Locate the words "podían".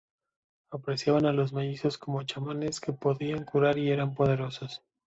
2.91-3.45